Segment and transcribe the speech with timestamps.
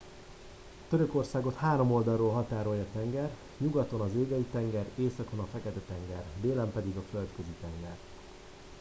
[0.89, 6.95] törökországot három oldalról határolja tenger nyugaton az égei tenger északon a fekete tenger délen pedig
[6.97, 7.95] a földközi tenger